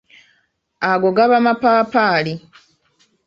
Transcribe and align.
Ago 0.91 1.09
gaba 1.17 1.37
mapaapaali. 1.45 2.33